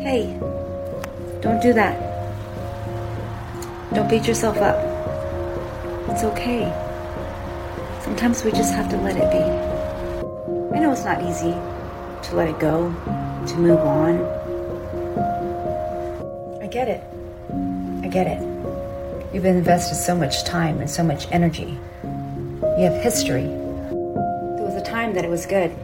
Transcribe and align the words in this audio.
Hey, 0.00 0.38
don't 1.40 1.60
do 1.60 1.72
that. 1.72 1.96
Don't 3.94 4.08
beat 4.08 4.26
yourself 4.26 4.58
up. 4.58 4.76
It's 6.10 6.22
okay. 6.22 6.70
Sometimes 8.02 8.44
we 8.44 8.52
just 8.52 8.74
have 8.74 8.88
to 8.90 8.96
let 8.98 9.16
it 9.16 9.30
be. 9.30 9.38
I 10.76 10.80
know 10.80 10.92
it's 10.92 11.04
not 11.04 11.22
easy 11.22 11.52
to 12.28 12.36
let 12.36 12.48
it 12.48 12.58
go, 12.60 12.94
to 13.46 13.56
move 13.56 13.80
on. 13.80 14.20
I 16.62 16.66
get 16.66 16.88
it. 16.88 17.02
I 18.04 18.08
get 18.08 18.26
it. 18.26 18.42
You've 19.34 19.44
invested 19.44 19.96
so 19.96 20.14
much 20.14 20.44
time 20.44 20.80
and 20.80 20.90
so 20.90 21.02
much 21.02 21.26
energy. 21.32 21.78
You 22.12 22.84
have 22.84 23.02
history. 23.02 23.46
There 23.46 24.64
was 24.64 24.74
a 24.74 24.84
time 24.84 25.14
that 25.14 25.24
it 25.24 25.30
was 25.30 25.46
good. 25.46 25.74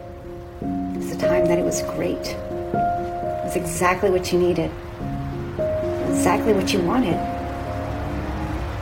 There 0.61 0.99
was 1.01 1.11
a 1.11 1.19
time 1.19 1.47
that 1.47 1.59
it 1.59 1.65
was 1.65 1.83
great. 1.83 2.37
Exactly 3.55 4.11
what 4.11 4.33
you 4.33 4.39
needed, 4.39 4.71
exactly 6.09 6.53
what 6.53 6.73
you 6.73 6.81
wanted. 6.81 7.15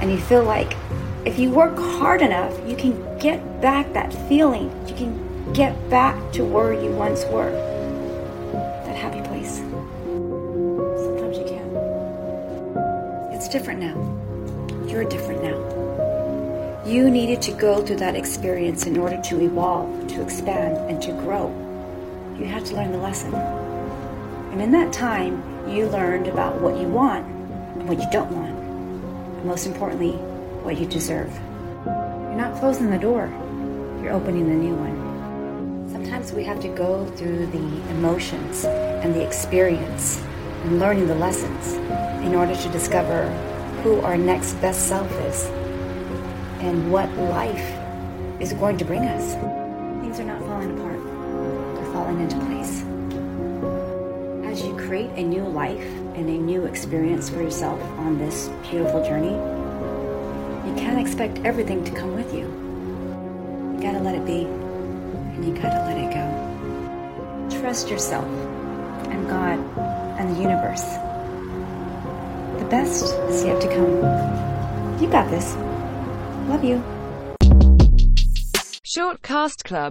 And 0.01 0.11
you 0.11 0.19
feel 0.19 0.45
like 0.45 0.77
if 1.25 1.39
you 1.39 1.51
work 1.51 1.77
hard 1.77 2.23
enough, 2.23 2.57
you 2.69 2.77
can 2.77 3.19
get 3.19 3.61
back 3.61 3.93
that 3.93 4.13
feeling. 4.29 4.71
You 4.87 4.95
can 4.95 5.53
get 5.53 5.75
back 5.91 6.33
to 6.33 6.45
where 6.45 6.73
you 6.73 6.91
once 6.93 7.25
were. 7.27 7.51
That 8.87 8.97
happy 8.97 9.21
place. 9.23 9.57
Sometimes 11.05 11.37
you 11.37 11.45
can. 11.45 13.35
It's 13.35 13.49
different 13.49 13.81
now. 13.81 13.97
You're 14.87 15.05
different 15.05 15.43
now. 15.43 15.59
You 16.87 17.11
needed 17.11 17.43
to 17.43 17.53
go 17.53 17.85
through 17.85 17.97
that 17.97 18.15
experience 18.15 18.87
in 18.87 18.97
order 18.97 19.21
to 19.21 19.41
evolve, 19.41 20.07
to 20.09 20.23
expand, 20.23 20.77
and 20.91 21.03
to 21.03 21.13
grow. 21.13 21.49
You 22.39 22.47
had 22.47 22.65
to 22.67 22.77
learn 22.77 22.93
the 22.93 22.99
lesson. 22.99 23.35
And 24.51 24.61
in 24.61 24.73
that 24.73 24.93
time, 24.93 25.43
you 25.69 25.87
learned 25.87 26.27
about 26.27 26.61
what 26.61 26.77
you 26.77 26.89
want 26.89 27.25
and 27.27 27.89
what 27.89 27.99
you 27.99 28.07
don't 28.11 28.31
want. 28.33 28.51
And 28.51 29.45
most 29.45 29.67
importantly, 29.67 30.13
what 30.65 30.79
you 30.79 30.87
deserve. 30.87 31.33
You're 31.87 32.35
not 32.35 32.59
closing 32.59 32.91
the 32.91 32.99
door, 32.99 33.29
you're 34.03 34.13
opening 34.13 34.49
the 34.49 34.55
new 34.55 34.75
one. 34.75 35.89
Sometimes 35.91 36.33
we 36.33 36.45
have 36.45 36.61
to 36.61 36.69
go 36.69 37.07
through 37.17 37.47
the 37.47 37.91
emotions 37.91 38.65
and 38.65 39.15
the 39.15 39.25
experience 39.25 40.21
and 40.65 40.79
learning 40.79 41.07
the 41.07 41.15
lessons 41.15 41.75
in 42.25 42.35
order 42.35 42.55
to 42.55 42.69
discover 42.71 43.29
who 43.83 44.01
our 44.01 44.19
next 44.19 44.55
best 44.55 44.89
self 44.89 45.11
is 45.23 45.45
and 46.61 46.93
what 46.93 47.09
life 47.17 47.77
is 48.41 48.53
going 48.53 48.77
to 48.79 48.85
bring 48.85 49.05
us. 49.05 49.35
Things 50.03 50.21
are 50.21 50.25
not 50.25 50.41
falling 50.41 50.79
apart, 50.79 51.77
they're 51.77 51.93
falling 51.93 52.21
into 52.21 52.37
place. 52.47 52.90
Create 54.91 55.11
a 55.11 55.23
new 55.23 55.45
life 55.45 55.87
and 56.17 56.29
a 56.29 56.37
new 56.37 56.65
experience 56.65 57.31
for 57.31 57.41
yourself 57.41 57.81
on 57.97 58.19
this 58.19 58.49
beautiful 58.69 59.05
journey, 59.05 59.31
you 60.69 60.75
can't 60.75 60.99
expect 60.99 61.39
everything 61.47 61.85
to 61.85 61.93
come 61.93 62.17
with 62.17 62.35
you. 62.35 62.47
You 63.77 63.81
gotta 63.81 64.01
let 64.01 64.17
it 64.17 64.27
be, 64.27 64.47
and 64.47 65.45
you 65.45 65.55
gotta 65.55 65.79
let 65.87 65.97
it 65.97 66.13
go. 66.13 67.61
Trust 67.61 67.89
yourself 67.89 68.25
and 69.11 69.29
God 69.29 69.61
and 70.19 70.35
the 70.35 70.43
universe. 70.43 70.83
The 72.59 72.67
best 72.69 73.15
is 73.29 73.45
yet 73.45 73.63
to 73.63 73.69
come. 73.69 75.01
You 75.01 75.09
got 75.09 75.31
this. 75.31 75.55
Love 76.49 76.65
you. 76.65 76.83
Shortcast 78.83 79.63
Club 79.63 79.89